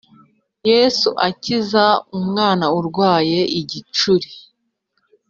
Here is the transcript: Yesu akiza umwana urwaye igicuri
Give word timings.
Yesu 0.69 1.09
akiza 1.27 1.85
umwana 2.19 2.65
urwaye 2.77 3.39
igicuri 3.59 4.29